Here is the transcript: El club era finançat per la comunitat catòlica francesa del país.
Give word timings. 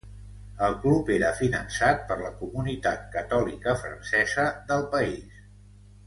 El 0.67 0.75
club 0.85 1.09
era 1.15 1.27
finançat 1.41 1.99
per 2.11 2.17
la 2.23 2.31
comunitat 2.41 3.05
catòlica 3.17 3.75
francesa 3.85 4.47
del 4.73 4.87
país. 4.95 5.37